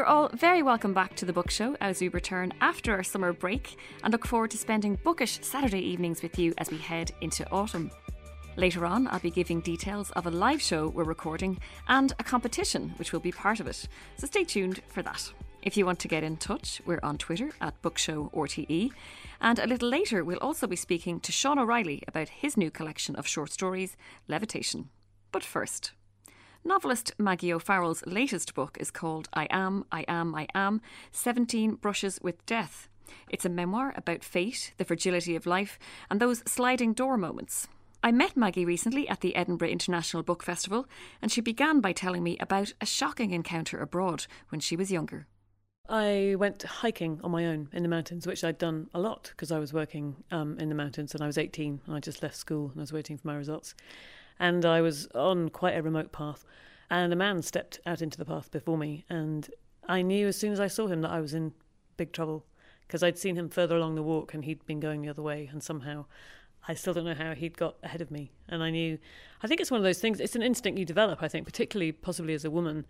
[0.00, 3.34] you're all very welcome back to the book show as we return after our summer
[3.34, 7.46] break and look forward to spending bookish Saturday evenings with you as we head into
[7.50, 7.90] autumn.
[8.56, 12.94] Later on, I'll be giving details of a live show we're recording and a competition
[12.96, 13.86] which will be part of it,
[14.16, 15.30] so stay tuned for that.
[15.60, 18.92] If you want to get in touch, we're on Twitter at BookshowRTE.
[19.42, 23.16] And a little later, we'll also be speaking to Sean O'Reilly about his new collection
[23.16, 24.88] of short stories, Levitation.
[25.30, 25.92] But first,
[26.62, 32.18] Novelist Maggie O'Farrell's latest book is called I Am, I Am, I Am 17 Brushes
[32.22, 32.86] with Death.
[33.30, 35.78] It's a memoir about fate, the fragility of life,
[36.10, 37.66] and those sliding door moments.
[38.02, 40.86] I met Maggie recently at the Edinburgh International Book Festival,
[41.22, 45.26] and she began by telling me about a shocking encounter abroad when she was younger.
[45.88, 49.50] I went hiking on my own in the mountains, which I'd done a lot because
[49.50, 52.36] I was working um, in the mountains and I was 18 and I just left
[52.36, 53.74] school and I was waiting for my results.
[54.40, 56.44] And I was on quite a remote path,
[56.90, 59.48] and a man stepped out into the path before me, and
[59.88, 61.52] I knew as soon as I saw him that I was in
[61.96, 62.44] big trouble
[62.86, 65.48] because I'd seen him further along the walk and he'd been going the other way,
[65.52, 66.06] and somehow
[66.66, 68.32] I still don't know how he'd got ahead of me.
[68.48, 68.98] And I knew,
[69.42, 71.92] I think it's one of those things, it's an instinct you develop, I think, particularly
[71.92, 72.86] possibly as a woman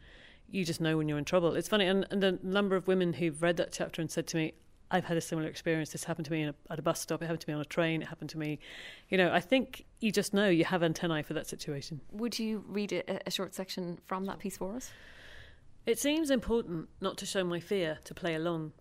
[0.49, 1.55] you just know when you're in trouble.
[1.55, 4.37] It's funny, and, and the number of women who've read that chapter and said to
[4.37, 4.55] me,
[4.91, 5.91] I've had a similar experience.
[5.91, 7.23] This happened to me a, at a bus stop.
[7.23, 8.03] It happened to me on a train.
[8.03, 8.59] It happened to me.
[9.09, 12.01] You know, I think you just know you have antennae for that situation.
[12.13, 14.91] Would you read a, a short section from that piece for us?
[15.87, 18.73] It seems important not to show my fear, to play along.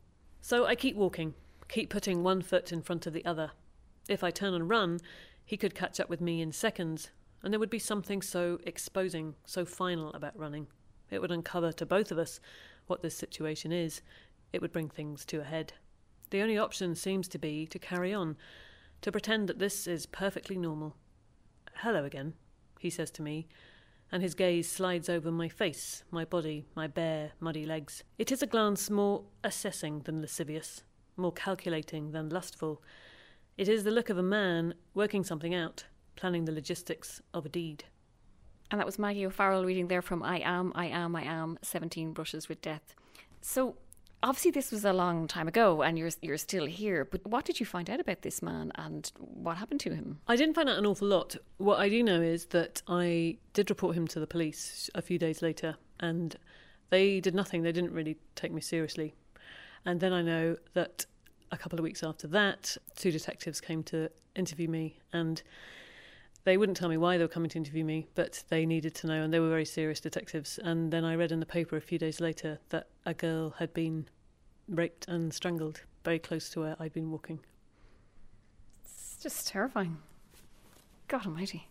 [0.41, 1.33] So I keep walking,
[1.67, 3.51] keep putting one foot in front of the other.
[4.07, 4.99] If I turn and run,
[5.45, 7.11] he could catch up with me in seconds,
[7.43, 10.67] and there would be something so exposing, so final about running.
[11.09, 12.39] It would uncover to both of us
[12.87, 14.01] what this situation is.
[14.51, 15.73] It would bring things to a head.
[16.29, 18.37] The only option seems to be to carry on,
[19.01, 20.95] to pretend that this is perfectly normal.
[21.77, 22.33] Hello again,
[22.79, 23.47] he says to me,
[24.11, 28.03] and his gaze slides over my face, my body, my bare, muddy legs.
[28.17, 30.83] It is a glance more assessing than lascivious,
[31.17, 32.81] more calculating than lustful.
[33.57, 35.85] It is the look of a man working something out,
[36.15, 37.85] planning the logistics of a deed.
[38.71, 42.13] And that was Maggie O'Farrell reading there from I Am, I Am, I Am 17
[42.13, 42.93] Brushes with Death.
[43.41, 43.77] So,
[44.23, 47.59] obviously, this was a long time ago and you're, you're still here, but what did
[47.59, 50.19] you find out about this man and what happened to him?
[50.27, 51.35] I didn't find out an awful lot.
[51.57, 55.17] What I do know is that I did report him to the police a few
[55.17, 56.35] days later and
[56.89, 57.63] they did nothing.
[57.63, 59.13] They didn't really take me seriously.
[59.85, 61.05] And then I know that
[61.51, 65.41] a couple of weeks after that, two detectives came to interview me and
[66.43, 69.07] they wouldn't tell me why they were coming to interview me, but they needed to
[69.07, 70.59] know, and they were very serious detectives.
[70.63, 73.73] And then I read in the paper a few days later that a girl had
[73.73, 74.07] been
[74.67, 77.39] raped and strangled very close to where I'd been walking.
[78.83, 79.97] It's just terrifying.
[81.07, 81.67] God Almighty.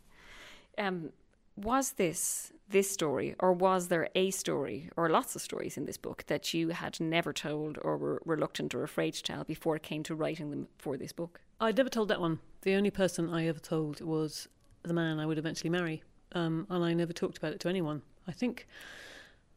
[0.76, 1.10] Um,
[1.56, 5.96] was this this story, or was there a story, or lots of stories in this
[5.96, 9.82] book that you had never told, or were reluctant or afraid to tell before it
[9.82, 11.40] came to writing them for this book?
[11.60, 12.40] I'd never told that one.
[12.62, 14.48] The only person I ever told was
[14.82, 16.02] the man I would eventually marry,
[16.32, 18.02] um, and I never talked about it to anyone.
[18.26, 18.66] I think,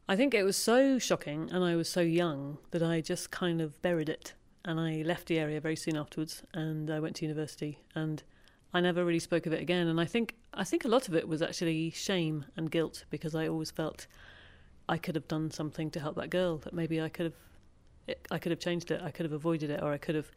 [0.08, 3.60] I think it was so shocking, and I was so young that I just kind
[3.60, 4.34] of buried it,
[4.64, 8.22] and I left the area very soon afterwards, and I went to university, and
[8.74, 9.86] I never really spoke of it again.
[9.86, 13.34] And I think, I think a lot of it was actually shame and guilt because
[13.34, 14.06] I always felt
[14.88, 16.58] I could have done something to help that girl.
[16.58, 19.82] That maybe I could have, I could have changed it, I could have avoided it,
[19.82, 20.30] or I could have.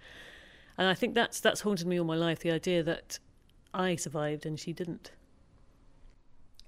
[0.77, 2.39] And I think that's that's haunted me all my life.
[2.39, 3.19] The idea that
[3.75, 5.11] I survived and she didn't.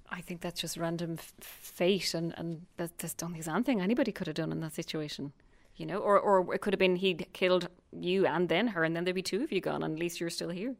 [0.09, 4.11] I think that's just random f- fate, and and that, that's don't think anything anybody
[4.11, 5.33] could have done in that situation,
[5.75, 5.97] you know.
[5.97, 9.15] Or or it could have been he'd killed you and then her, and then there'd
[9.15, 10.75] be two of you gone, and at least you're still here.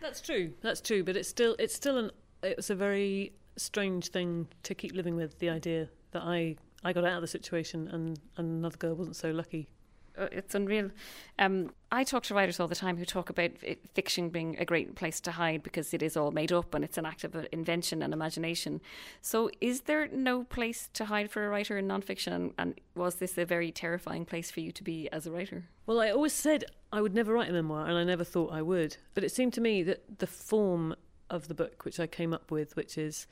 [0.00, 0.52] That's true.
[0.60, 1.04] That's true.
[1.04, 2.10] But it's still it's still an
[2.42, 6.92] it was a very strange thing to keep living with the idea that I I
[6.92, 9.68] got out of the situation and, and another girl wasn't so lucky
[10.16, 10.90] it's unreal.
[11.38, 13.50] Um, I talk to writers all the time who talk about
[13.94, 16.98] fiction being a great place to hide because it is all made up and it's
[16.98, 18.80] an act of uh, invention and imagination.
[19.20, 22.32] So, is there no place to hide for a writer in nonfiction?
[22.32, 25.64] And, and was this a very terrifying place for you to be as a writer?
[25.86, 28.62] Well, I always said I would never write a memoir, and I never thought I
[28.62, 28.96] would.
[29.14, 30.94] But it seemed to me that the form
[31.30, 33.26] of the book, which I came up with, which is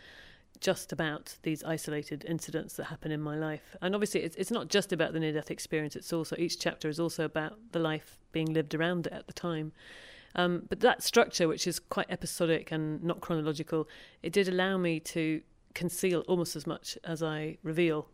[0.61, 3.77] just about these isolated incidents that happen in my life.
[3.81, 6.89] And obviously, it's, it's not just about the near death experience, it's also, each chapter
[6.89, 9.73] is also about the life being lived around it at the time.
[10.35, 13.89] Um, but that structure, which is quite episodic and not chronological,
[14.23, 15.43] it did allow me to
[15.75, 18.09] conceal almost as much as I reveal.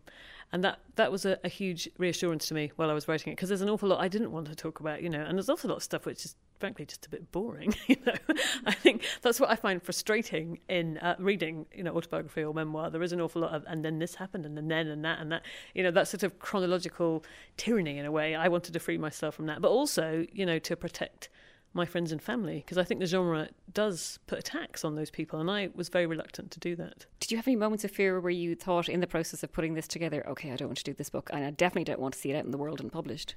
[0.53, 3.37] And that that was a, a huge reassurance to me while I was writing it
[3.37, 5.49] because there's an awful lot I didn't want to talk about, you know, and there's
[5.49, 7.75] also a lot of stuff which is frankly just a bit boring.
[7.87, 8.35] You know,
[8.67, 12.91] I think that's what I find frustrating in uh, reading, you know, autobiography or memoir.
[12.91, 15.21] There is an awful lot of, and then this happened, and then then and that
[15.21, 15.43] and that.
[15.75, 17.25] You know, that sort of chronological
[17.57, 18.35] tyranny in a way.
[18.35, 21.29] I wanted to free myself from that, but also, you know, to protect
[21.77, 25.11] my friends and family because I think the genre does put a tax on those
[25.11, 27.07] people, and I was very reluctant to do that.
[27.21, 29.75] Did you have any moments of fear where you thought, in the process of putting
[29.75, 32.15] this together, okay, I don't want to do this book, and I definitely don't want
[32.15, 33.35] to see it out in the world and published?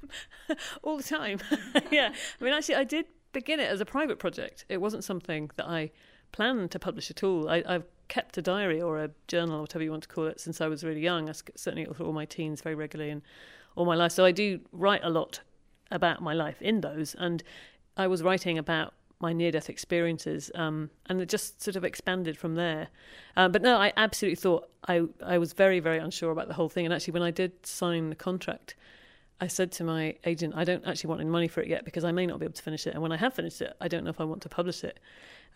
[0.83, 1.39] All the time.
[1.91, 2.13] yeah.
[2.39, 4.65] I mean, actually, I did begin it as a private project.
[4.69, 5.91] It wasn't something that I
[6.31, 7.49] planned to publish at all.
[7.49, 10.39] I, have kept a diary or a journal, or whatever you want to call it,
[10.39, 11.29] since I was really young.
[11.29, 13.21] I certainly all my teens very regularly and
[13.75, 14.11] all my life.
[14.11, 15.41] So I do write a lot
[15.91, 17.15] about my life in those.
[17.17, 17.43] And
[17.99, 22.37] I was writing about my near death experiences, um, and it just sort of expanded
[22.37, 22.87] from there.
[23.35, 26.69] Uh, but no, I absolutely thought I I was very very unsure about the whole
[26.69, 26.85] thing.
[26.85, 28.75] And actually, when I did sign the contract,
[29.41, 32.05] I said to my agent, I don't actually want any money for it yet because
[32.05, 32.93] I may not be able to finish it.
[32.93, 34.97] And when I have finished it, I don't know if I want to publish it.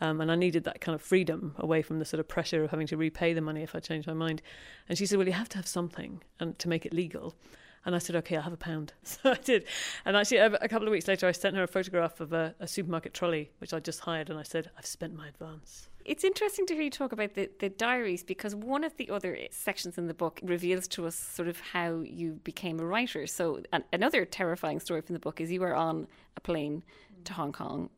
[0.01, 2.71] Um, and I needed that kind of freedom away from the sort of pressure of
[2.71, 4.41] having to repay the money if I changed my mind.
[4.89, 7.35] And she said, Well, you have to have something and to make it legal.
[7.85, 8.93] And I said, okay, I'll have a pound.
[9.03, 9.65] So I did.
[10.05, 12.67] And actually, a couple of weeks later, I sent her a photograph of a, a
[12.67, 14.29] supermarket trolley, which I just hired.
[14.29, 15.89] And I said, I've spent my advance.
[16.05, 19.37] It's interesting to hear you talk about the, the diaries because one of the other
[19.51, 23.25] sections in the book reveals to us sort of how you became a writer.
[23.27, 26.83] So, an, another terrifying story from the book is you were on a plane
[27.25, 27.89] to Hong Kong.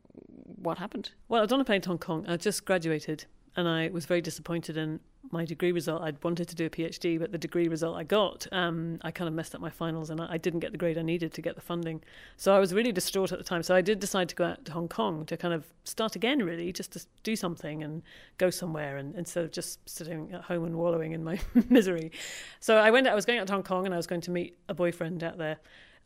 [0.62, 1.10] What happened?
[1.28, 2.26] Well, I was on a plane to Hong Kong.
[2.28, 3.24] I just graduated
[3.56, 5.00] and I was very disappointed in
[5.32, 6.02] my degree result.
[6.02, 9.28] I'd wanted to do a PhD, but the degree result I got, um, I kind
[9.28, 11.42] of messed up my finals and I, I, didn't get the grade I needed to
[11.42, 12.02] get the funding.
[12.36, 13.62] So I was really distraught at the time.
[13.62, 16.42] So I did decide to go out to Hong Kong to kind of start again,
[16.42, 18.02] really, just to do something and
[18.38, 21.38] go somewhere and instead of just sitting at home and wallowing in my
[21.68, 22.12] misery.
[22.60, 23.06] So I went.
[23.06, 25.22] I was going out to Hong Kong and I was going to meet a boyfriend
[25.22, 25.58] out there.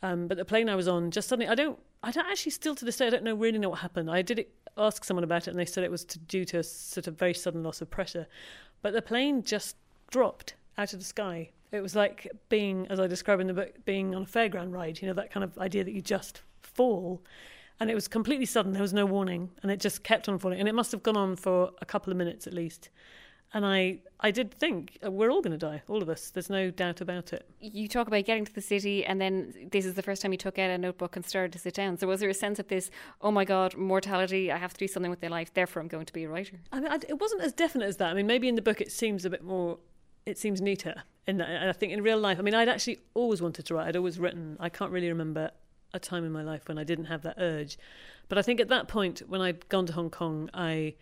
[0.03, 2.75] Um, but the plane I was on just suddenly, I don't, I don't actually still
[2.75, 4.11] to this day, I don't know really know what happened.
[4.11, 4.47] I did
[4.79, 7.19] ask someone about it, and they said it was to, due to a sort of
[7.19, 8.27] very sudden loss of pressure.
[8.83, 9.77] But the plane just
[10.11, 11.51] dropped out of the sky.
[11.73, 15.01] It was like being, as I describe in the book, being on a fairground ride.
[15.01, 17.23] You know that kind of idea that you just fall,
[17.79, 18.73] and it was completely sudden.
[18.73, 20.59] There was no warning, and it just kept on falling.
[20.59, 22.89] And it must have gone on for a couple of minutes at least.
[23.53, 26.31] And I, I did think uh, we're all going to die, all of us.
[26.31, 27.49] There's no doubt about it.
[27.61, 30.39] You talk about getting to the city, and then this is the first time you
[30.39, 31.97] took out a notebook and started to sit down.
[31.97, 32.91] So was there a sense of this?
[33.21, 34.53] Oh my God, mortality!
[34.53, 35.53] I have to do something with their life.
[35.53, 36.59] Therefore, I'm going to be a writer.
[36.71, 38.11] I mean, I, it wasn't as definite as that.
[38.11, 39.79] I mean, maybe in the book it seems a bit more.
[40.27, 41.03] It seems neater.
[41.27, 43.89] In that, I think in real life, I mean, I'd actually always wanted to write.
[43.89, 44.59] I'd always written.
[44.61, 45.51] I can't really remember
[45.93, 47.79] a time in my life when I didn't have that urge.
[48.29, 50.95] But I think at that point, when I'd gone to Hong Kong, I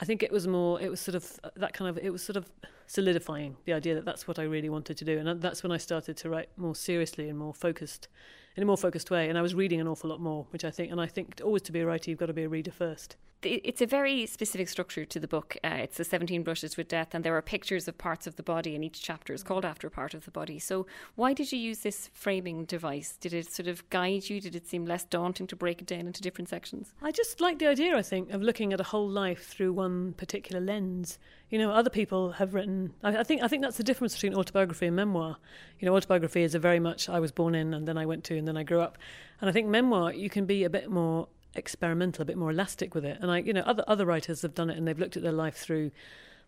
[0.00, 2.22] I think it was more, it was sort of uh, that kind of, it was
[2.22, 2.50] sort of
[2.86, 5.18] solidifying the idea that that's what I really wanted to do.
[5.18, 8.08] And that's when I started to write more seriously and more focused,
[8.56, 9.28] in a more focused way.
[9.28, 11.62] And I was reading an awful lot more, which I think, and I think always
[11.62, 13.16] to be a writer, you've got to be a reader first
[13.46, 15.56] it's a very specific structure to the book.
[15.62, 18.42] Uh, it's the 17 Brushes with Death, and there are pictures of parts of the
[18.42, 20.58] body, and each chapter is called after a part of the body.
[20.58, 23.16] So, why did you use this framing device?
[23.20, 24.40] Did it sort of guide you?
[24.40, 26.94] Did it seem less daunting to break it down into different sections?
[27.02, 30.14] I just like the idea, I think, of looking at a whole life through one
[30.14, 31.18] particular lens.
[31.48, 32.92] You know, other people have written.
[33.04, 35.36] I, I think I think that's the difference between autobiography and memoir.
[35.78, 38.24] You know, autobiography is a very much I was born in, and then I went
[38.24, 38.98] to, and then I grew up.
[39.40, 42.94] And I think memoir, you can be a bit more experimental, a bit more elastic
[42.94, 43.18] with it.
[43.20, 45.32] And I, you know, other other writers have done it, and they've looked at their
[45.32, 45.92] life through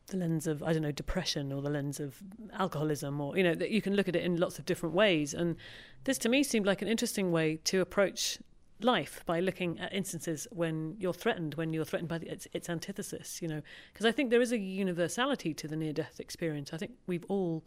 [0.09, 2.17] the lens of I don't know depression or the lens of
[2.59, 5.33] alcoholism, or you know, that you can look at it in lots of different ways.
[5.33, 5.57] And
[6.05, 8.39] this, to me, seemed like an interesting way to approach
[8.81, 12.69] life by looking at instances when you're threatened, when you're threatened by the, its, its
[12.69, 13.41] antithesis.
[13.43, 16.73] You know, because I think there is a universality to the near-death experience.
[16.73, 17.65] I think we've all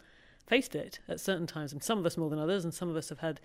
[0.47, 2.95] faced it at certain times, and some of us more than others, and some of
[2.95, 3.39] us have had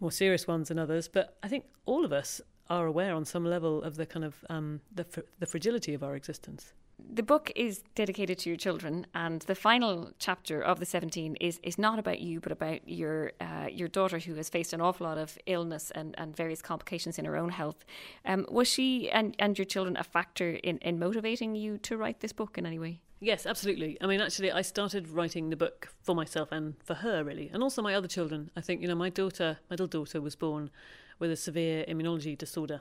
[0.00, 1.08] more serious ones than others.
[1.08, 4.44] But I think all of us are aware on some level of the kind of
[4.50, 6.72] um, the fr- the fragility of our existence.
[6.98, 11.60] The book is dedicated to your children, and the final chapter of the seventeen is
[11.62, 15.06] is not about you, but about your uh, your daughter who has faced an awful
[15.06, 17.84] lot of illness and, and various complications in her own health.
[18.24, 22.20] Um, was she and, and your children a factor in, in motivating you to write
[22.20, 23.00] this book in any way?
[23.20, 23.96] Yes, absolutely.
[24.00, 27.62] I mean, actually, I started writing the book for myself and for her, really, and
[27.62, 28.50] also my other children.
[28.56, 30.70] I think, you know, my daughter, my little daughter, was born
[31.18, 32.80] with a severe immunology disorder,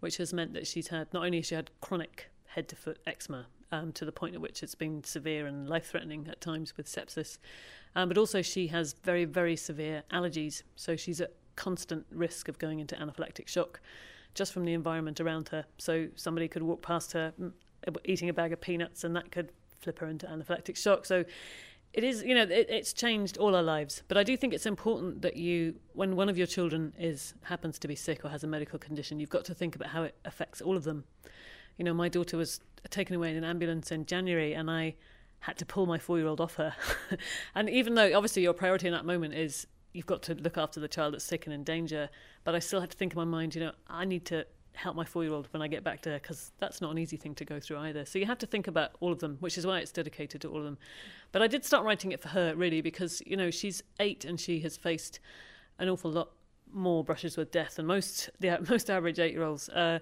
[0.00, 2.98] which has meant that she's had not only has she had chronic head to foot
[3.06, 6.76] eczema um, to the point at which it's been severe and life threatening at times
[6.76, 7.38] with sepsis,
[7.96, 10.62] um, but also she has very, very severe allergies.
[10.76, 13.80] So she's at constant risk of going into anaphylactic shock
[14.34, 15.64] just from the environment around her.
[15.78, 17.52] So somebody could walk past her mm,
[18.04, 21.04] eating a bag of peanuts and that could flip her into anaphylactic shock.
[21.04, 21.24] So
[21.92, 24.64] it is you know it, it's changed all our lives but i do think it's
[24.64, 28.42] important that you when one of your children is happens to be sick or has
[28.42, 31.04] a medical condition you've got to think about how it affects all of them
[31.76, 32.60] you know my daughter was
[32.90, 34.94] taken away in an ambulance in january and i
[35.40, 36.74] had to pull my four year old off her
[37.54, 40.80] and even though obviously your priority in that moment is you've got to look after
[40.80, 42.08] the child that's sick and in danger
[42.44, 44.96] but i still had to think in my mind you know i need to help
[44.96, 47.16] my four year old when I get back to her because that's not an easy
[47.16, 48.04] thing to go through either.
[48.04, 50.48] So you have to think about all of them, which is why it's dedicated to
[50.48, 50.78] all of them.
[51.30, 54.40] But I did start writing it for her really because, you know, she's eight and
[54.40, 55.20] she has faced
[55.78, 56.30] an awful lot
[56.72, 59.68] more brushes with death than most the most average eight year olds.
[59.68, 59.98] Uh,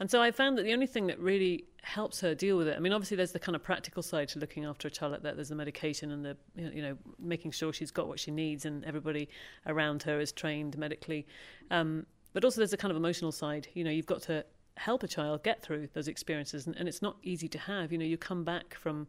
[0.00, 2.76] and so I found that the only thing that really helps her deal with it,
[2.76, 5.22] I mean, obviously there's the kind of practical side to looking after a child like
[5.22, 5.36] that.
[5.36, 8.84] There's the medication and the, you know, making sure she's got what she needs and
[8.84, 9.28] everybody
[9.66, 11.26] around her is trained medically.
[11.70, 13.68] Um, but also, there's a kind of emotional side.
[13.74, 14.44] You know, you've got to
[14.76, 17.90] help a child get through those experiences, and, and it's not easy to have.
[17.90, 19.08] You know, you come back from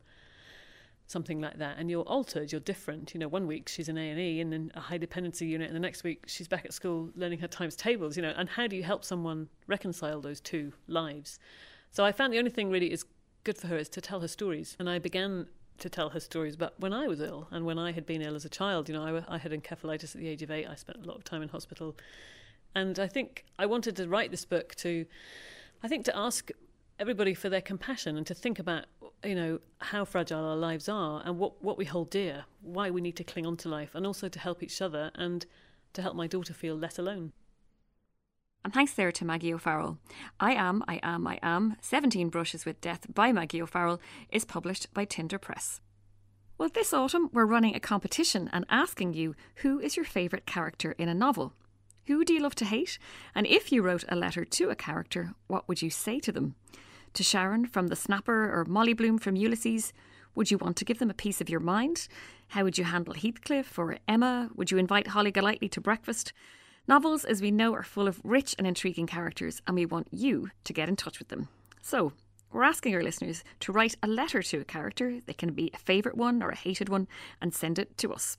[1.10, 3.14] something like that and you're altered you're different.
[3.14, 5.80] You know one week she's in a&e and in a high dependency unit and the
[5.80, 8.34] next week she's back at school learning her times tables you know.
[8.38, 11.40] And how do you help someone reconcile those two lives?
[11.92, 13.04] So i found the only thing really is
[13.44, 15.48] good for her is to tell her stories and i began
[15.80, 18.36] to tell her stories about when i was ill and when i had been ill
[18.36, 20.68] as a child you know i, I had encephalitis at the age of eight.
[20.68, 21.96] I spent a lot of time in hospital.
[22.76, 25.06] And I think I wanted to write this book to,
[25.84, 26.52] I think, to ask
[27.00, 28.86] everybody for their compassion and to think about,
[29.24, 33.02] you know, how fragile our lives are and what, what we hold dear, why we
[33.02, 35.46] need to cling on to life, and also to help each other and
[35.94, 37.34] to help my daughter feel less alone.
[38.64, 39.98] And thanks there to Maggie O'Farrell.
[40.40, 44.94] I Am, I Am, I Am 17 Brushes with Death by Maggie O'Farrell is published
[44.94, 45.80] by Tinder Press.
[46.58, 50.92] Well, this autumn we're running a competition and asking you who is your favourite character
[50.98, 51.54] in a novel.
[52.08, 53.00] Who do you love to hate?
[53.34, 56.56] And if you wrote a letter to a character, what would you say to them?
[57.14, 59.94] To Sharon from The Snapper or Molly Bloom from Ulysses?
[60.36, 62.08] Would you want to give them a piece of your mind?
[62.50, 64.50] How would you handle Heathcliff or Emma?
[64.56, 66.34] Would you invite Holly Golightly to breakfast?
[66.88, 70.50] Novels, as we know, are full of rich and intriguing characters, and we want you
[70.64, 71.50] to get in touch with them.
[71.82, 72.14] So,
[72.52, 75.20] we're asking our listeners to write a letter to a character.
[75.26, 77.08] They can be a favourite one or a hated one,
[77.42, 78.38] and send it to us.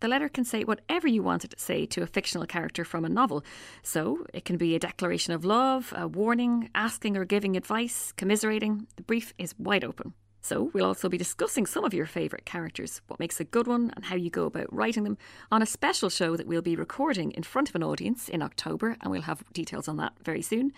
[0.00, 3.04] The letter can say whatever you want it to say to a fictional character from
[3.04, 3.44] a novel.
[3.82, 8.86] So it can be a declaration of love, a warning, asking or giving advice, commiserating.
[8.96, 10.14] The brief is wide open.
[10.40, 13.92] So, we'll also be discussing some of your favourite characters, what makes a good one,
[13.96, 15.18] and how you go about writing them
[15.50, 18.96] on a special show that we'll be recording in front of an audience in October,
[19.00, 20.72] and we'll have details on that very soon.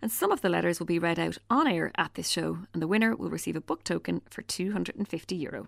[0.00, 2.80] And some of the letters will be read out on air at this show, and
[2.80, 5.40] the winner will receive a book token for €250.
[5.40, 5.66] Euro.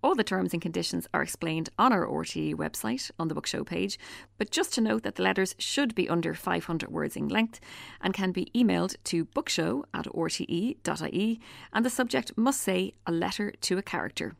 [0.00, 3.98] All the terms and conditions are explained on our RTE website on the Bookshow page,
[4.38, 7.58] but just to note that the letters should be under 500 words in length
[8.00, 11.40] and can be emailed to bookshow at rte.ie,
[11.72, 14.36] and the subject must say a letter to a character.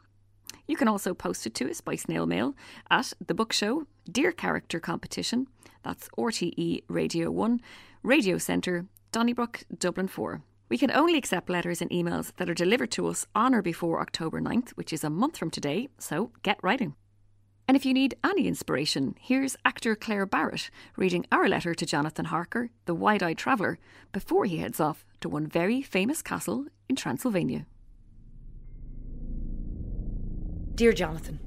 [0.68, 2.54] You can also post it to us by snail mail
[2.88, 5.48] at the Bookshow Dear Character Competition.
[5.82, 7.60] That's RTE Radio 1,
[8.04, 10.42] Radio Centre, Donnybrook, Dublin 4.
[10.68, 14.00] We can only accept letters and emails that are delivered to us on or before
[14.00, 16.94] October 9th, which is a month from today, so get writing.
[17.66, 22.26] And if you need any inspiration, here's actor Claire Barrett reading our letter to Jonathan
[22.26, 23.78] Harker, the wide eyed traveller,
[24.12, 27.66] before he heads off to one very famous castle in Transylvania.
[30.75, 31.40] Dear Jonathan,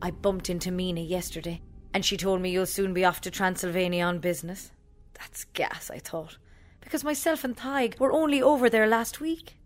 [0.00, 1.60] I bumped into Mina yesterday,
[1.92, 4.72] and she told me you'll soon be off to Transylvania on business.
[5.14, 6.38] That's gas, I thought
[6.82, 9.56] because myself and Tig were only over there last week.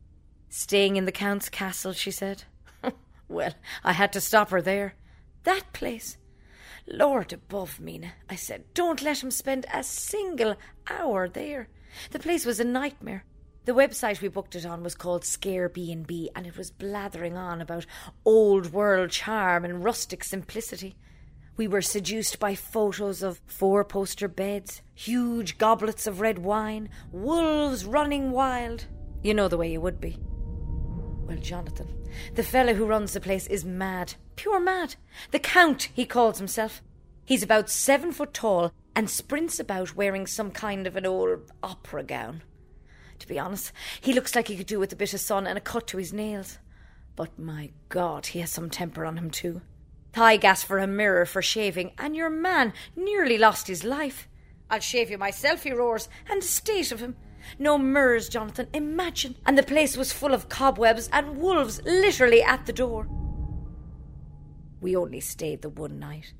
[0.49, 2.45] Staying in the Count's castle, she said.
[3.29, 4.95] well, I had to stop her there.
[5.45, 6.17] That place.
[6.87, 10.57] Lord above, Mina, I said, don't let him spend a single
[10.89, 11.69] hour there.
[12.13, 13.25] The place was a nightmare.
[13.65, 17.61] The website we booked it on was called Scare B&B and it was blathering on
[17.61, 17.87] about
[18.25, 20.95] old world charm and rustic simplicity.
[21.57, 27.87] We were seduced by photos of four poster beds, huge goblets of red wine, wolves
[27.87, 28.87] running wild.
[29.23, 30.19] You know the way you would be.
[31.25, 31.89] Well, Jonathan,
[32.35, 34.15] the fellow who runs the place is mad.
[34.37, 34.97] Pure mad.
[35.31, 36.83] The Count, he calls himself.
[37.25, 42.03] He's about seven foot tall and sprints about wearing some kind of an old opera
[42.03, 42.43] gown.
[43.19, 43.73] To be honest,
[44.03, 45.97] he looks like he could do with a bit of sun and a cut to
[45.97, 46.59] his nails.
[47.17, 49.63] But my God, he has some temper on him, too
[50.17, 54.27] thigh gas for a mirror for shaving, and your man nearly lost his life.
[54.71, 57.17] I'll shave you myself, he roars, and the state of him.
[57.59, 59.37] No mirrors, Jonathan, imagine.
[59.45, 63.07] And the place was full of cobwebs and wolves literally at the door.
[64.81, 66.33] We only stayed the one night.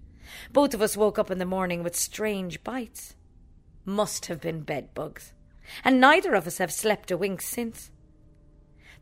[0.55, 3.15] Both of us woke up in the morning with strange bites.
[3.85, 5.35] Must have been bed bugs.
[5.85, 7.91] And neither of us have slept a wink since.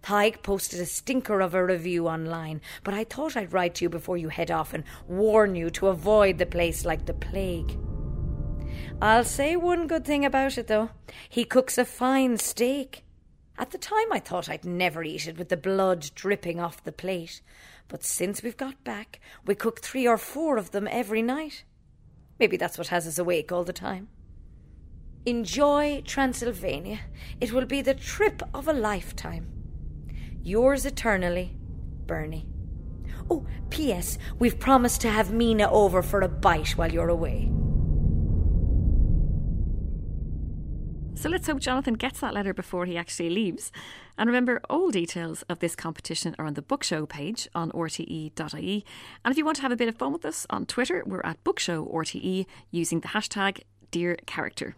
[0.05, 3.89] Tig posted a stinker of a review online, but I thought I'd write to you
[3.89, 7.79] before you head off and warn you to avoid the place like the plague.
[9.01, 10.91] I'll say one good thing about it, though.
[11.29, 13.03] He cooks a fine steak.
[13.57, 16.93] At the time, I thought I'd never eat it with the blood dripping off the
[16.93, 17.41] plate.
[17.89, 21.65] But since we've got back, we cook three or four of them every night.
[22.39, 24.09] Maybe that's what has us awake all the time.
[25.25, 27.01] Enjoy Transylvania.
[27.41, 29.64] It will be the trip of a lifetime.
[30.45, 31.57] Yours eternally,
[32.07, 32.47] Bernie.
[33.31, 34.19] Oh, P.S.
[34.39, 37.51] We've promised to have Mina over for a bite while you're away.
[41.15, 43.73] So let's hope Jonathan gets that letter before he actually leaves.
[44.19, 48.85] And remember, all details of this competition are on the Bookshow page on rte.ie.
[49.25, 51.23] And if you want to have a bit of fun with us on Twitter, we're
[51.25, 54.77] at BookshowRTE using the hashtag Dear Character.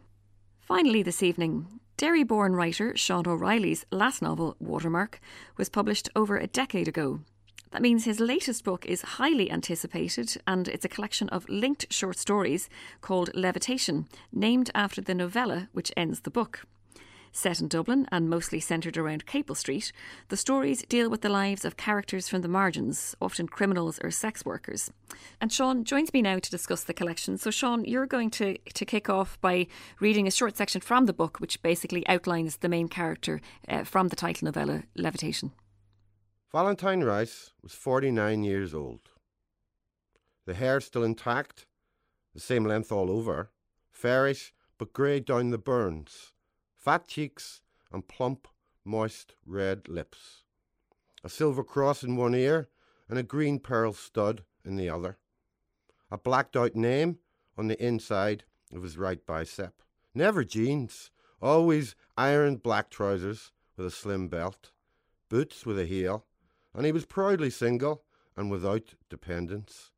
[0.61, 5.19] Finally, this evening, Derry born writer Sean O'Reilly's last novel, Watermark,
[5.57, 7.21] was published over a decade ago.
[7.71, 12.19] That means his latest book is highly anticipated and it's a collection of linked short
[12.19, 12.69] stories
[13.01, 16.67] called Levitation, named after the novella which ends the book.
[17.37, 19.93] Set in Dublin and mostly centred around Capel Street,
[20.29, 24.43] the stories deal with the lives of characters from the margins, often criminals or sex
[24.47, 24.91] workers.
[25.39, 27.37] And Sean joins me now to discuss the collection.
[27.37, 29.67] So, Sean, you're going to, to kick off by
[30.01, 34.09] reading a short section from the book, which basically outlines the main character uh, from
[34.09, 35.53] the title novella, Levitation.
[36.51, 39.11] Valentine Rice was 49 years old.
[40.47, 41.67] The hair still intact,
[42.33, 43.51] the same length all over,
[43.91, 46.33] fairish but grey down the burns
[46.87, 48.47] fat cheeks, and plump,
[48.85, 50.45] moist red lips.
[51.25, 52.69] A silver cross in one ear
[53.09, 55.19] and a green pearl stud in the other.
[56.13, 57.19] A blacked out name
[57.59, 59.83] on the inside of his right bicep.
[60.15, 61.11] Never jeans,
[61.43, 64.71] always ironed black trousers with a slim belt,
[65.29, 66.25] boots with a heel,
[66.73, 68.05] and he was proudly single
[68.37, 69.91] and without dependents.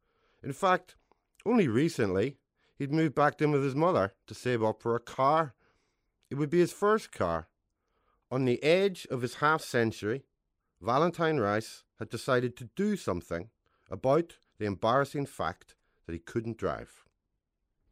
[0.43, 0.97] In fact,
[1.45, 2.39] only recently
[2.79, 5.53] he'd moved back in with his mother to save up for a car
[6.31, 7.49] it would be his first car.
[8.31, 10.25] On the edge of his half century,
[10.81, 13.49] Valentine Rice had decided to do something
[13.91, 15.75] about the embarrassing fact
[16.07, 17.05] that he couldn't drive.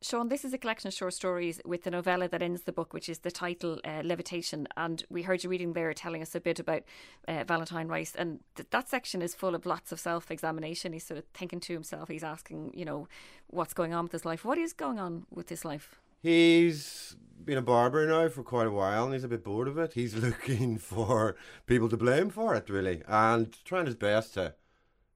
[0.03, 2.93] Sean, this is a collection of short stories with the novella that ends the book,
[2.93, 4.69] which is the title uh, Levitation.
[4.77, 6.83] And we heard you reading there telling us a bit about
[7.27, 8.15] uh, Valentine Rice.
[8.15, 10.93] And th- that section is full of lots of self examination.
[10.93, 13.09] He's sort of thinking to himself, he's asking, you know,
[13.47, 14.45] what's going on with his life?
[14.45, 15.99] What is going on with his life?
[16.27, 19.79] He's been a barber now for quite a while and he's a bit bored of
[19.79, 19.93] it.
[19.93, 21.37] He's looking for
[21.67, 24.55] people to blame for it, really, and trying his best to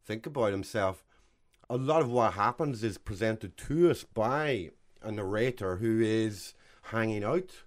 [0.05, 1.03] think about himself.
[1.68, 4.70] A lot of what happens is presented to us by
[5.03, 7.64] a narrator who is hanging out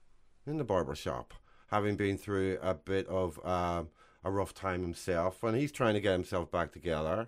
[0.48, 1.34] in the barber shop,
[1.68, 3.84] having been through a bit of uh,
[4.24, 7.28] a rough time himself, and he's trying to get himself back together.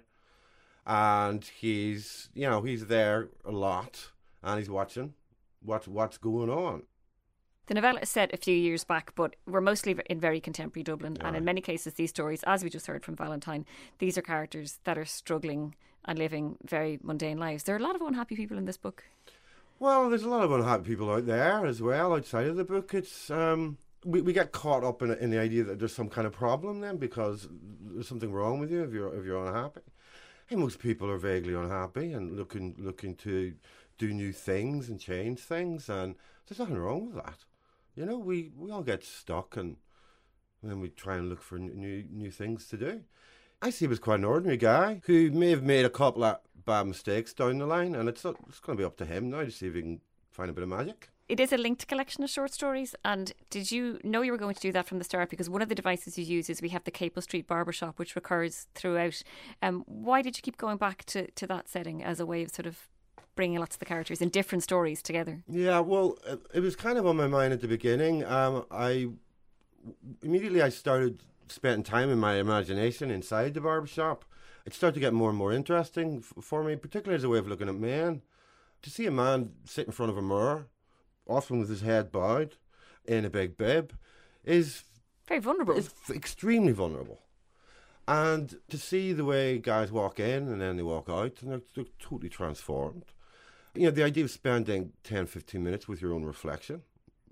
[0.88, 5.14] And he's, you know, he's there a lot, and he's watching
[5.66, 6.84] what what's going on.
[7.68, 11.18] The novella is set a few years back, but we're mostly in very contemporary Dublin.
[11.22, 13.66] And in many cases, these stories, as we just heard from Valentine,
[13.98, 15.74] these are characters that are struggling
[16.06, 17.64] and living very mundane lives.
[17.64, 19.04] There are a lot of unhappy people in this book.
[19.80, 22.94] Well, there's a lot of unhappy people out there as well outside of the book.
[22.94, 26.28] It's um, we, we get caught up in, in the idea that there's some kind
[26.28, 27.48] of problem then because
[27.82, 29.82] there's something wrong with you if you're if you're unhappy.
[30.48, 33.56] Hey, most people are vaguely unhappy and looking looking to
[33.98, 36.16] do new things and change things, and
[36.48, 37.40] there's nothing wrong with that.
[37.96, 39.78] You know, we, we all get stuck, and
[40.62, 43.02] then we try and look for new new things to do.
[43.62, 46.40] I see him as quite an ordinary guy who may have made a couple of
[46.66, 49.44] bad mistakes down the line, and it's it's going to be up to him now
[49.44, 51.10] to see if he can find a bit of magic.
[51.28, 52.94] It is a linked collection of short stories.
[53.04, 55.32] And did you know you were going to do that from the start?
[55.32, 58.16] Because one of the devices you use is we have the Capel Street Barbershop, which
[58.16, 59.24] recurs throughout.
[59.64, 62.52] Um, why did you keep going back to, to that setting as a way of
[62.52, 62.90] sort of
[63.36, 65.44] bringing lots of the characters in different stories together?
[65.48, 66.18] Yeah, well,
[66.54, 68.24] it was kind of on my mind at the beginning.
[68.26, 69.10] Um, I
[70.22, 74.26] immediately I started spending time in my imagination inside the barbershop.
[74.66, 77.38] It started to get more and more interesting f- for me, particularly as a way
[77.38, 78.22] of looking at men.
[78.82, 80.68] To see a man sit in front of a mirror,
[81.28, 82.56] often with his head bowed,
[83.06, 83.94] in a big bib,
[84.44, 84.84] is
[85.28, 85.76] very vulnerable.
[85.76, 87.22] Is extremely vulnerable.
[88.08, 91.62] And to see the way guys walk in and then they walk out and they're,
[91.76, 93.06] they're totally transformed
[93.76, 96.82] you know, the idea of spending 10, 15 minutes with your own reflection,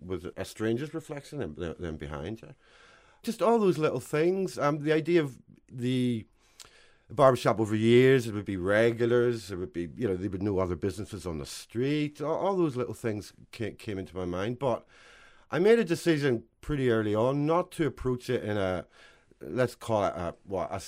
[0.03, 2.53] with a stranger's reflection, and then behind you.
[3.21, 4.59] Just all those little things.
[4.59, 5.37] Um, the idea of
[5.71, 6.25] the
[7.09, 10.59] barbershop over years, it would be regulars, it would be, you know, there would no
[10.59, 12.21] other businesses on the street.
[12.21, 14.59] All, all those little things came, came into my mind.
[14.59, 14.85] But
[15.51, 18.85] I made a decision pretty early on not to approach it in a
[19.49, 20.81] let's call it a what a,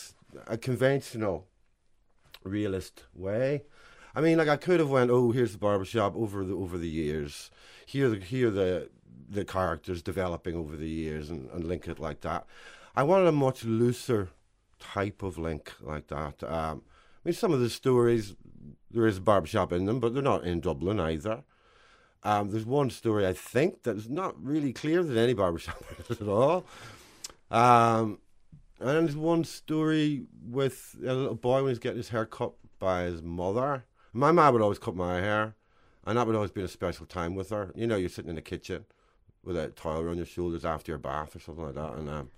[0.53, 1.47] a conventional
[2.43, 3.63] realist way.
[4.15, 6.89] I mean, like I could have went, oh, here's the barbershop over the over the
[6.89, 7.51] years.
[7.86, 8.89] Here, the here the
[9.30, 12.45] the characters developing over the years, and, and link it like that.
[12.95, 14.30] I wanted a much looser
[14.80, 16.43] type of link like that.
[16.43, 18.36] Um, I mean, some of the stories
[18.91, 21.43] there is a barbershop in them, but they're not in Dublin either.
[22.23, 26.28] Um, there's one story I think that's not really clear that any barbershop is at
[26.28, 26.65] all.
[27.51, 28.19] Um,
[28.80, 33.04] and there's one story with a little boy when he's getting his hair cut by
[33.04, 33.86] his mother.
[34.15, 35.56] My mom would always cut my hair,
[36.06, 37.73] and that would always be a special time with her.
[37.75, 38.86] You know, you're sitting in the kitchen
[39.43, 42.30] with a towel around your shoulders after your bath or something like that, and um,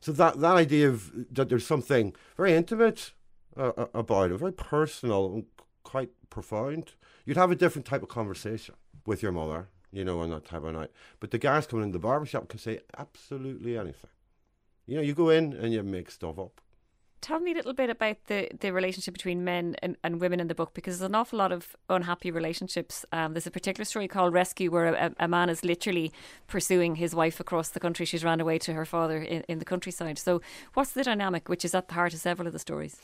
[0.00, 3.12] so that that idea of that there's something very intimate
[3.56, 5.46] uh, uh, about it, very personal and
[5.84, 6.92] quite profound.
[7.24, 8.74] You'd have a different type of conversation
[9.06, 10.90] with your mother, you know, on that type of night.
[11.18, 14.10] But the guys coming in the barbershop can say absolutely anything.
[14.86, 16.60] You know, you go in and you make stuff up.
[17.26, 20.46] Tell me a little bit about the, the relationship between men and, and women in
[20.46, 23.04] the book because there's an awful lot of unhappy relationships.
[23.10, 26.12] Um, there's a particular story called Rescue where a, a man is literally
[26.46, 28.06] pursuing his wife across the country.
[28.06, 30.20] She's ran away to her father in, in the countryside.
[30.20, 30.40] So,
[30.74, 32.96] what's the dynamic which is at the heart of several of the stories?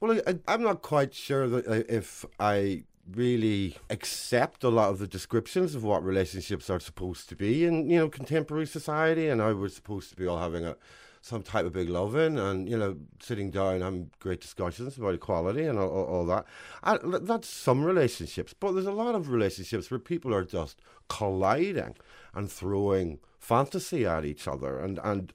[0.00, 2.84] Well, I, I'm not quite sure that if I
[3.14, 7.90] really accept a lot of the descriptions of what relationships are supposed to be in
[7.90, 10.74] you know contemporary society, and how we're supposed to be all having a
[11.22, 15.64] some type of big loving and you know sitting down having great discussions about equality
[15.64, 16.44] and all, all, all that.
[16.82, 21.94] I, that's some relationships, but there's a lot of relationships where people are just colliding
[22.34, 25.32] and throwing fantasy at each other and and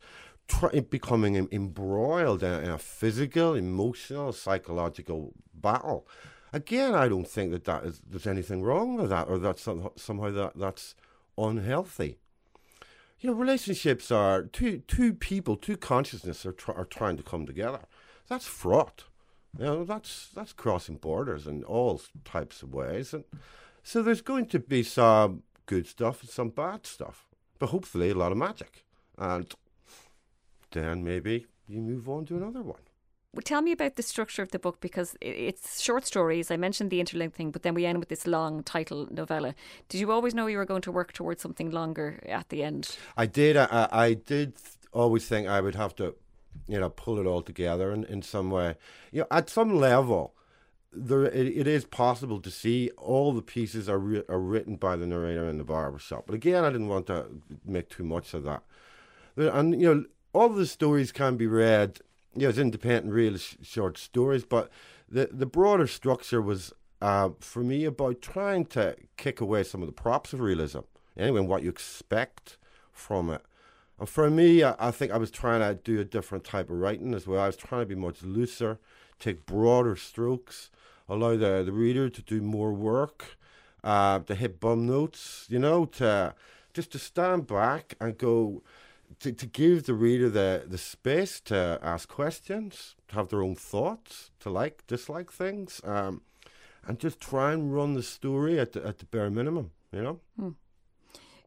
[0.48, 6.08] try, becoming embroiled in, a physical, emotional, psychological battle.
[6.54, 9.90] Again, I don't think that, that is, there's anything wrong with that, or that some,
[9.96, 10.96] somehow that that's
[11.38, 12.20] unhealthy.
[13.20, 17.46] You know, relationships are two two people, two consciousness are tr- are trying to come
[17.46, 17.82] together.
[18.28, 19.06] That's fraught.
[19.58, 23.24] You know, that's that's crossing borders in all types of ways, and
[23.84, 27.28] so there's going to be some good stuff and some bad stuff,
[27.58, 28.84] but hopefully a lot of magic,
[29.18, 29.52] and
[30.72, 32.82] then maybe you move on to another one.
[33.44, 36.52] Tell me about the structure of the book because it's short stories.
[36.52, 39.56] I mentioned the interlinked thing, but then we end with this long title novella.
[39.90, 42.98] Did you always know you were going to work towards something longer at the end?
[43.16, 43.56] I did.
[43.58, 44.54] I, I did
[44.92, 46.16] always think I would have to,
[46.68, 48.76] you know, pull it all together in, in some way.
[49.12, 50.34] You know, at some level,
[50.92, 54.96] there it, it is possible to see all the pieces are ri- are written by
[54.96, 56.24] the narrator in the barber shop.
[56.26, 57.28] But again, I didn't want to
[57.66, 58.64] make too much of that.
[59.36, 62.00] And you know, all the stories can be read,
[62.36, 64.44] you know, as independent, real sh- short stories.
[64.44, 64.70] But
[65.10, 69.88] the the broader structure was uh, for me about trying to kick away some of
[69.88, 70.80] the props of realism.
[71.18, 72.58] Anyway, what you expect
[72.92, 73.42] from it.
[74.00, 76.78] And for me, I, I think I was trying to do a different type of
[76.78, 77.42] writing as well.
[77.42, 78.80] I was trying to be much looser,
[79.20, 80.70] take broader strokes,
[81.10, 83.38] allow the, the reader to do more work,
[83.84, 86.36] uh, to hit bum notes, you know, to
[86.74, 88.62] just to stand back and go,
[89.20, 93.56] to, to give the reader the, the space to ask questions, to have their own
[93.56, 96.22] thoughts, to like, dislike things, um,
[96.86, 100.20] and just try and run the story at the, at the bare minimum, you know?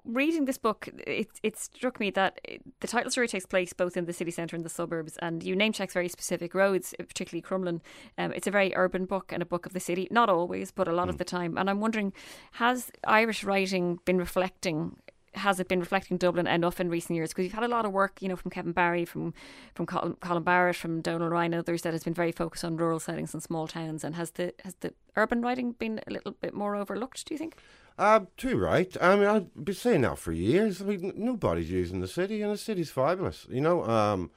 [0.07, 2.40] Reading this book, it, it struck me that
[2.81, 5.55] the title story takes place both in the city centre and the suburbs, and you
[5.55, 7.81] name checks very specific roads, particularly Crumlin.
[8.16, 10.88] Um, it's a very urban book and a book of the city, not always, but
[10.88, 11.59] a lot of the time.
[11.59, 12.14] And I'm wondering,
[12.53, 14.96] has Irish writing been reflecting?
[15.34, 17.30] Has it been reflecting Dublin enough in recent years?
[17.30, 19.32] Because you've had a lot of work, you know, from Kevin Barry, from
[19.74, 22.76] from Colin, Colin Barrett, from Donal Ryan, and others that has been very focused on
[22.76, 24.02] rural settings and small towns.
[24.02, 27.24] And has the has the urban writing been a little bit more overlooked?
[27.26, 27.56] Do you think?
[27.98, 28.96] Uh, too right.
[29.00, 30.80] I mean, I've been saying that for years.
[30.80, 33.84] I mean, nobody's using the city, and the city's fabulous, you know.
[33.84, 34.30] Um,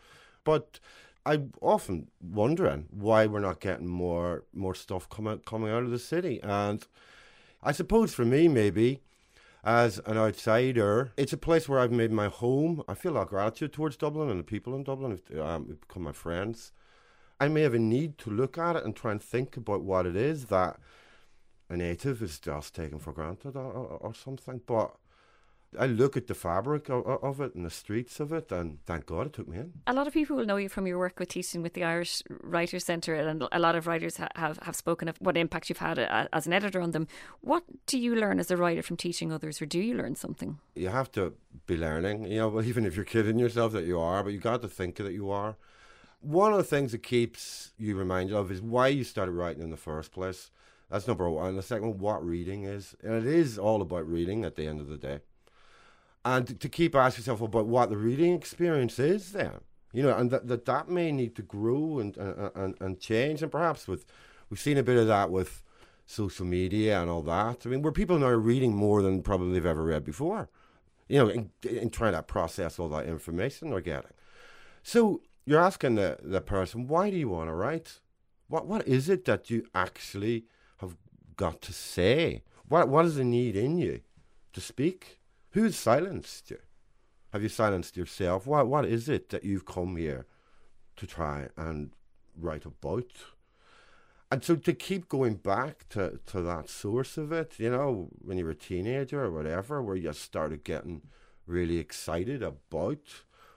[0.43, 0.79] but
[1.25, 5.99] I'm often wondering why we're not getting more more stuff coming coming out of the
[5.99, 6.41] city.
[6.43, 6.85] And
[7.61, 9.01] I suppose for me, maybe
[9.63, 12.83] as an outsider, it's a place where I've made my home.
[12.87, 16.11] I feel a gratitude towards Dublin and the people in Dublin who've, um, become my
[16.11, 16.73] friends.
[17.39, 20.05] I may have a need to look at it and try and think about what
[20.05, 20.79] it is that
[21.69, 24.61] a native is just taken for granted or, or, or something.
[24.65, 24.95] But
[25.79, 29.05] I look at the fabric of, of it and the streets of it, and thank
[29.05, 29.73] God it took me in.
[29.87, 32.21] A lot of people will know you from your work with teaching with the Irish
[32.29, 35.77] Writers Centre, and a lot of writers ha- have, have spoken of what impact you've
[35.79, 37.07] had a, as an editor on them.
[37.41, 40.59] What do you learn as a writer from teaching others, or do you learn something?
[40.75, 41.33] You have to
[41.65, 44.39] be learning, you know, well, even if you're kidding yourself that you are, but you
[44.39, 45.55] got to think that you are.
[46.21, 49.71] One of the things that keeps you reminded of is why you started writing in
[49.71, 50.51] the first place.
[50.89, 51.55] That's number one.
[51.55, 52.95] The second one, what reading is.
[53.03, 55.19] And it is all about reading at the end of the day.
[56.25, 59.59] And to keep asking yourself about what the reading experience is then.
[59.91, 63.51] You know, and that that, that may need to grow and, and and change, and
[63.51, 64.05] perhaps with
[64.49, 65.63] we've seen a bit of that with
[66.05, 67.65] social media and all that.
[67.65, 70.49] I mean, where people now are reading more than probably they've ever read before.
[71.07, 74.13] You know, in, in trying to process all that information they're getting.
[74.81, 77.99] So you're asking the, the person, why do you want to write?
[78.47, 80.45] What what is it that you actually
[80.77, 80.95] have
[81.35, 82.43] got to say?
[82.67, 84.01] What what is the need in you
[84.53, 85.19] to speak?
[85.53, 86.57] Who's silenced you?
[87.31, 88.47] Have you silenced yourself?
[88.47, 90.25] What what is it that you've come here
[90.95, 91.91] to try and
[92.35, 93.11] write about?
[94.31, 98.39] And so to keep going back to, to that source of it, you know, when
[98.39, 101.03] you were a teenager or whatever, where you started getting
[101.45, 103.03] really excited about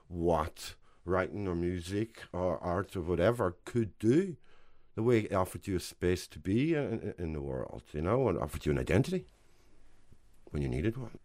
[0.08, 0.74] what
[1.06, 4.36] writing or music or art or whatever could do,
[4.96, 8.28] the way it offered you a space to be in, in the world, you know,
[8.28, 9.24] and offered you an identity
[10.50, 11.18] when you needed one.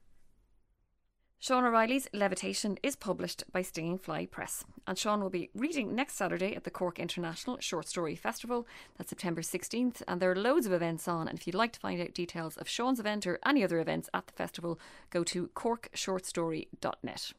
[1.44, 6.14] Sean O'Reilly's Levitation is published by Stinging Fly Press, and Sean will be reading next
[6.14, 8.68] Saturday at the Cork International Short Story Festival.
[8.96, 11.28] That's September 16th, and there are loads of events on.
[11.28, 14.08] And if you'd like to find out details of Sean's event or any other events
[14.14, 17.34] at the festival, go to corkshortstory.net.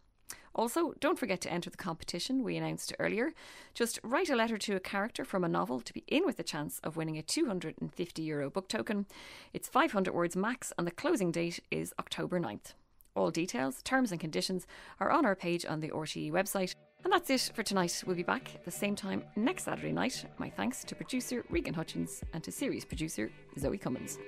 [0.52, 3.32] Also, don't forget to enter the competition we announced earlier.
[3.72, 6.42] Just write a letter to a character from a novel to be in with the
[6.42, 9.06] chance of winning a 250 euro book token.
[9.52, 12.74] It's 500 words max, and the closing date is October 9th.
[13.14, 14.66] All details, terms, and conditions
[15.00, 16.74] are on our page on the RTE website.
[17.04, 18.02] And that's it for tonight.
[18.06, 20.24] We'll be back at the same time next Saturday night.
[20.38, 24.18] My thanks to producer Regan Hutchins and to series producer Zoe Cummins.